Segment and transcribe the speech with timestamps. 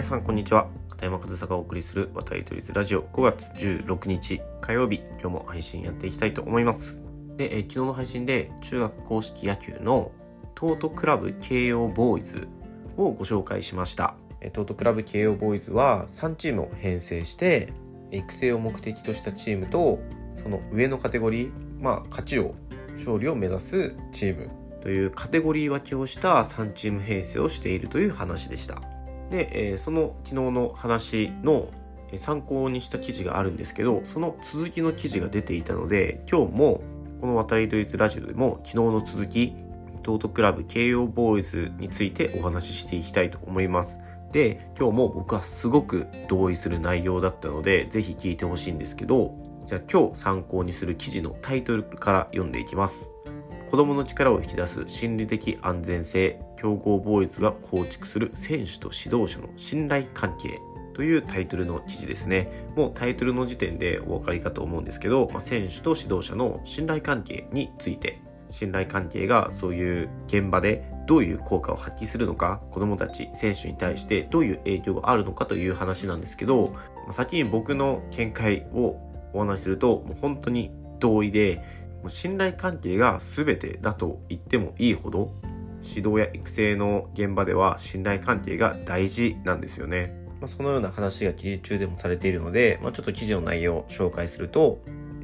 [0.00, 0.66] 皆さんこんにちは。
[0.88, 3.02] 片山和沙がお送りする渡り鳥ズラジオ。
[3.02, 5.02] 5月16日火曜日。
[5.20, 7.04] 今日も配信やっていきたいと思います。
[7.36, 10.10] で、え昨日の配信で中学公式野球の
[10.54, 12.48] トートクラブ慶応ボーイズ
[12.96, 14.14] をご紹介しました。
[14.54, 17.70] トートクラブ慶応ボーイズは3チームを編成して
[18.10, 19.98] 育成を目的としたチームと
[20.42, 22.54] その上のカテゴリーまあ勝ちを
[22.94, 28.80] 勝利を目指すチームというカテゴリー分けをした3チーム編成をしているという話でした。
[29.30, 31.68] で、えー、その昨日の話の
[32.16, 36.82] 参考にした記事があるんですけど、その続きの記事が出ていたので、今日も
[37.20, 39.54] この渡りドイツラジオでも昨日の続き、
[40.02, 43.98] トートクラブ慶応ボーイズについてお話ししていきたいと思います。
[44.32, 49.34] で、今日も僕はすごく同意する内容だったので、ぜひ聞いてほしいんですけど、
[49.66, 53.10] じゃあ今日参考にする記事のタイトルから読んでいきます。
[53.70, 60.60] 子供の力を引き出す心理的安全性強豪ボーイズが構築する選手と指導者の信頼関係
[60.92, 62.66] というタイトルの記事ですね。
[62.76, 76.74] もうタイトルの時点でお分かりかと思うんですけど、まあ、選手と指導者の信頼関係について信頼関係がそういう現場でどういう効果を発揮するのか子どもたち選手に対してどういう影響があるのかという話なんですけど、
[77.04, 79.00] まあ、先に僕の見解を
[79.32, 81.64] お話しするともう本当に同意で
[82.02, 85.32] もう信頼関係が全てだと言ってもいいほど
[85.82, 90.14] 指導や育成の現場では信頼関係が大事なんですよね。
[90.40, 94.80] まあ、そのような話が記事中でもされているので、まあ、ちょっと記事の内容を紹介すると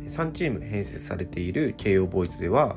[0.06, 2.76] 3チーム編成されている慶応ボーイズでは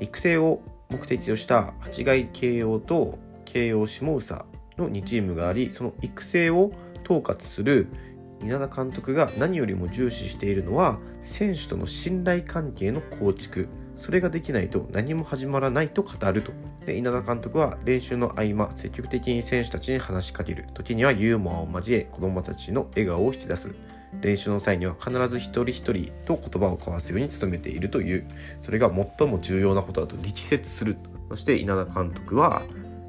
[0.00, 4.44] 育成を目的とした八外慶応と慶応下宇佐
[4.78, 6.72] の2チームがありその育成を
[7.04, 7.88] 統括する
[8.42, 13.68] 稲田監督が何よりも重視しているのは選手との信頼関係の構築
[14.00, 16.52] それができないと何も始まらないと語ると。
[16.86, 20.66] で稲田監督は練習の合間積極的に選手たちに話しかける。
[20.74, 23.70] 時にはユーモアを交え子どもたちの笑顔を引き出す。
[24.22, 28.26] 練習の際には必ず一人一人と言葉を交わすように努めているという。
[28.60, 30.16] それが最も重要なことだと。
[30.16, 30.96] 力説する。
[31.28, 32.62] そして稲田監督は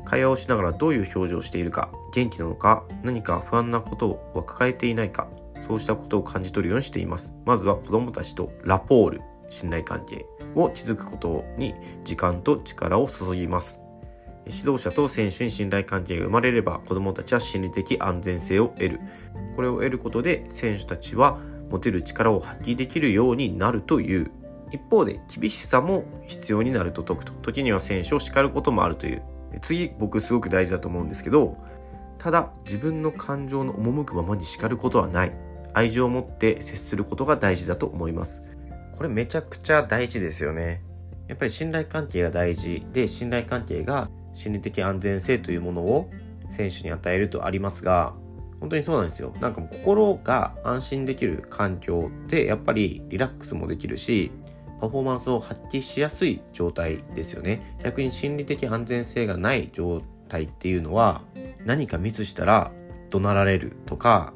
[0.04, 5.28] 会話をしながらどういう表情をしているか元気なのか何か不安なことを抱えていないか
[5.62, 7.34] そうしたことを感じ取るようにしています。
[7.46, 9.22] まずは子どもたちとラポール。
[9.52, 10.26] 信頼関係
[10.56, 13.82] を築くことに時間と力を注ぎます。
[14.48, 19.00] 指導者と選手に信頼関係が生まれれば子どもたちは心理的安全性を得る。
[19.56, 21.38] これを得ることで選手たちは
[21.70, 24.32] 持てる力を発揮できるようになるという。
[24.72, 27.34] 一方で厳しさも必要になると解くと。
[27.34, 29.22] 時には選手を叱ることもあるという。
[29.62, 31.58] 次僕すごく大事だと思うんですけど
[32.18, 35.36] ただ自分の感情の赴くままに叱ることはない。
[35.74, 38.44] 愛情を持って接することが大事だと思います。
[39.02, 40.84] これめちゃくちゃ大事ですよね。
[41.28, 46.12] やっぱり信頼関係が大事で信頼関係が心理的安全性というものを
[46.52, 48.14] 選手に与えるとありますが
[48.60, 49.34] 本当にそうなんですよ。
[49.40, 54.32] なんか心が安心できる環境ってやっぱりリラックスもできるし
[54.80, 57.76] パフォーマンスを発揮しやすい状態ですよね。
[57.84, 61.24] 逆に心理的安全性がない状態っていうのは
[61.66, 62.72] 何かミスしたら
[63.10, 64.32] 怒鳴られるとか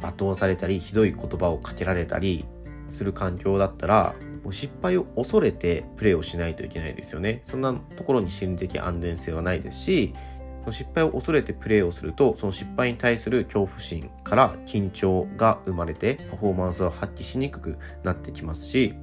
[0.00, 2.46] 罵倒されたりひどい言葉をかけられたり
[2.90, 7.42] する環境だったらもう失敗を恐れてプレーをしないといけないですよね。
[7.44, 10.14] そんなところに心理的安全性はないですし
[10.60, 18.94] その失敗を恐れてプレーをするとその失敗に対する恐怖心から緊張が生まれてパフォーマンスを発揮しにくくなってきますし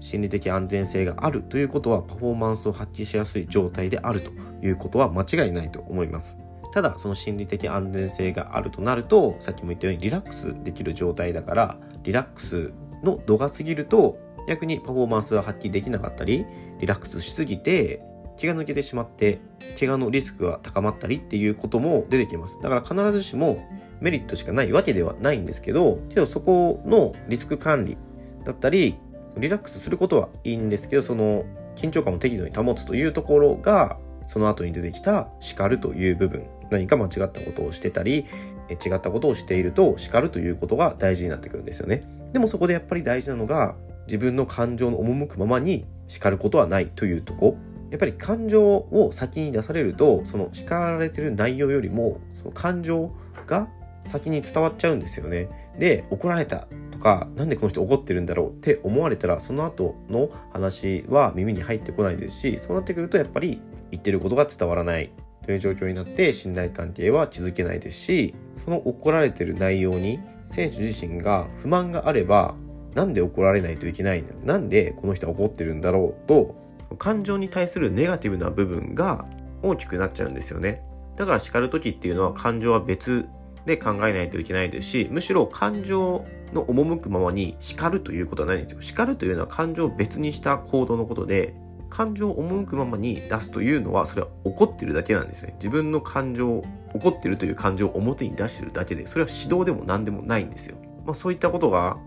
[0.00, 4.30] 心理的安全性があるということはパフォーマンスを発揮しやすい状態であると
[4.62, 6.38] いうことは間違いないと思います。
[6.72, 12.72] ただその心理的安全性があるとなるとさっきも言ったようにリラックスできる状態だからリラックス
[13.02, 16.46] の度が過ぎると逆にパフォーマンスが発揮できなかったり
[16.80, 18.02] リラックスしすぎて
[18.36, 19.40] 気が抜けてしまって
[19.78, 22.58] 怪我のリスクが高まったりっていうことも出てきます。
[22.62, 23.66] だから必ずしも
[24.00, 27.98] メリットしかないわけではないんですけどけどそこのリスク管理
[28.44, 28.96] だったり
[29.36, 31.44] リラックスすることはいいんですけどその
[31.76, 38.26] 緊張感を適度に保つというところがその後に出てきた叱るという部分何か間違ったことをしてたり
[38.74, 42.02] 違ったことをしていると叱るということが大事になってくるんですよね。
[42.32, 43.76] でもそこでやっぱり大事なのが
[44.06, 47.56] 自分の感情の赴くままに叱ることはないというとこ。
[47.90, 53.12] やっぱり感情を先に出されるとその叱られてる内容よりもその感情
[53.46, 53.68] が
[54.06, 55.48] 先に伝わっちゃうんですよね。
[55.78, 63.60] で怒られたとか何でこの人怒ってるんだろうって思われたらその後の話は耳に入ってこないですしそうなってくるとやっぱり
[63.90, 65.10] 言ってることが伝わらない。
[65.48, 68.34] という状況になって信頼関係は築けないですし
[68.66, 72.54] その怒られてる内容に選手自身が不満があれば
[72.94, 76.54] なんで怒られないといけないんだなんでこの人は怒ってるんだろうと
[76.98, 79.24] 感情に対するネガティブな部分が
[79.62, 80.82] 大きくなっちゃうんですよね。
[81.16, 83.26] だから叱る時っていうのは感情は別
[83.64, 88.82] で考えないといけないですしむしろ感情の赴くままに叱るということはないんですよ。
[88.82, 91.54] 叱るというのは感情を別にした行動のことで
[91.90, 95.54] 感情を赴くままに出すというのはそれは怒ってるだけなんですね。
[95.54, 96.62] 自分の感情
[96.94, 101.98] 怒ってるという感情を表に出してるだけでそれは指導でも何でもないんですよ、まあ、そういったことが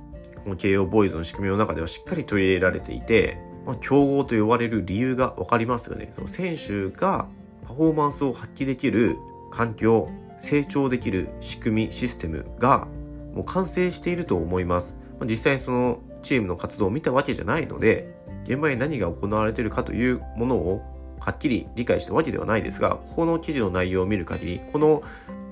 [0.43, 6.09] この慶応ボーイズの仕組みの中ではしっかり取り入れられていて、まあ、競合と呼ばれる理由が分かりますよね。
[6.11, 7.27] その選手が
[7.67, 9.17] パフォーマンスを発揮できる
[9.51, 12.87] 環境成長できる仕組みシステムが
[13.35, 14.95] もう完成していると思います。
[15.25, 18.15] 実際そのチームの活動を見たわけじゃないので
[18.45, 20.81] 現場に何が行われているかというものを
[21.19, 25.03] はっきり理解したわけではないですがこの記事の内容を見る限りこの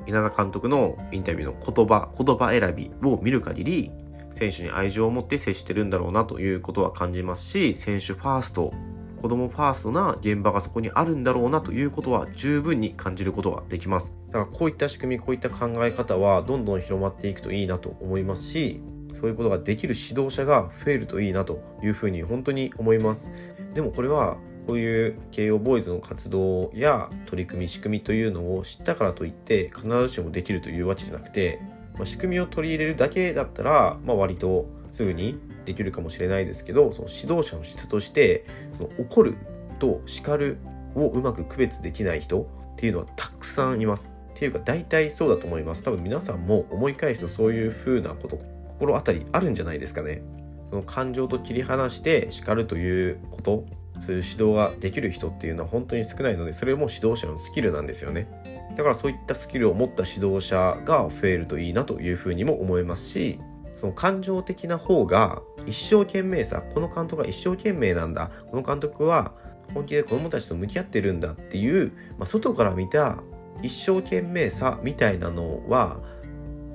[0.08, 3.92] 稲田監督のインタビューの言葉言葉選びを見る限り
[4.34, 8.74] 選手に愛情を持って接してるんだろうなということは感じますし選手ファースト
[9.22, 14.14] 子供ファーストな現場がそこにあるんだろうなということは十分に感じることができます。
[14.28, 18.82] だからこういった仕組み、こういった考え方はどんどん広まっていくといいなと思いますし、
[19.20, 23.30] そういうことができる指導者が増えるといいなというふうに本当に思います。
[23.74, 31.60] でもこれはこういう慶応ボーイズの活動や取り組み仕組みというのを知ったからといって必ずしもできるというわけじゃなくて、
[31.96, 38.46] まあ、仕組みを取り入れるだけだったら、まあ、割とすぐにできるかもしれないですけどその指導者の質として
[38.78, 39.38] その怒る
[39.80, 40.60] と叱る
[40.96, 42.42] をうまく区別できない人
[42.74, 44.14] っていうのはたくさんいます。
[44.32, 45.84] っていうか大体そうだと思います。
[45.84, 48.40] 多分皆さんも思い返すとそういう風なこと
[48.80, 50.24] 心当たりあるんじゃないですかね。
[50.70, 53.66] その感情と切り離して叱るということ
[54.06, 58.28] そういう指導ができる人っていうのは本当に少ないのでそれも指導者のスキルなんですよね
[58.76, 63.40] だからそういったスキルを持った指導者が増えるといいなというふうにも思いますし
[63.76, 69.34] その感情的な方が一生懸命さこの監督は一生懸命なんだこの監督は
[69.74, 73.22] 本気で子供たちと向き合ってるんだっていう、まあ、外から見た
[73.62, 76.00] 一生懸命さみたいなのは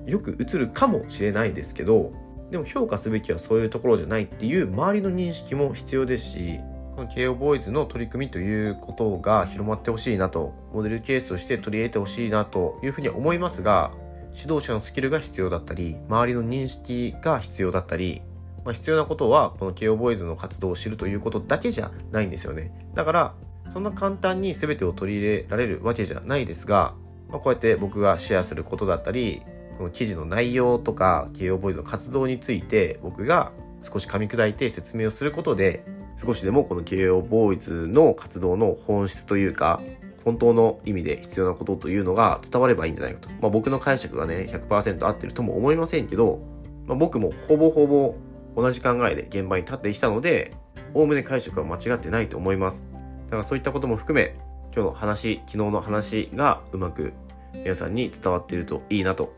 [0.07, 2.13] よく映るかもしれないですけど
[2.51, 6.61] でも評価すべきはそういうところじゃないっていう周りの認識も必要ですし
[6.95, 13.93] この慶応ボーイズの取り組みということが広まってほしいなとモデルケースとして取り入れてほしいなというふうに思いますが
[14.33, 18.23] 指導者のスキルが必要だったり周りの認識が必要だったり、
[18.65, 22.73] まあ、必要なことはこの慶応ボーイズの活動を知るということだけじゃないんですよね。
[22.95, 23.35] だから
[23.73, 26.95] そんな簡単に全てを取り入れられるわけじゃないですが、
[27.29, 29.43] まあ、こうやって僕がシェアすることだったり
[29.79, 35.85] この記事の内容とか慶応ボーイズの活動について僕が少し噛み砕いて説明をすることで
[36.17, 39.81] 少しでもこの慶応ボーイズの活動の本質というか
[40.25, 43.29] 本当の意味で必要なことというのが伝わればいいんじゃないかと。
[43.41, 46.41] まあ、僕の解釈がね、100%合ってるとも思いませんけど、
[46.87, 48.15] まあ、僕もほぼほぼ
[48.57, 50.57] 同じ考えで現場に立ってきたので、
[50.95, 52.83] おおむね解釈は間違ってないと思います。
[53.27, 54.35] だからそういったことも含め、
[54.75, 57.13] 今日の話、昨日の話がうまく
[57.53, 59.35] 皆さんに伝わっているといいなと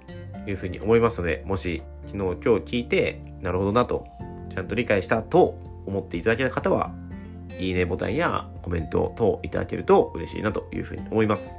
[0.46, 4.06] いうふうに思いますので、もし昨日今日聞いて、なるほどなと、
[4.48, 6.94] ちゃんと理解したと思っていただけた方は、
[7.58, 11.58] いいねボタンやコメント等いただけると嬉しいなというふうに思います。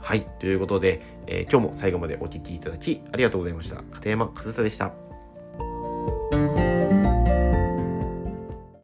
[0.00, 0.22] はい。
[0.38, 3.82] ということで、えー、今日も最後までお聴きいただきありがとうございました。
[3.90, 5.09] 片山和沙でした。